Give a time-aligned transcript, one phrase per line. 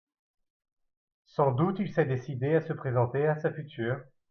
[1.27, 4.01] Sans doute il s’est décidé à se présenter à sa future.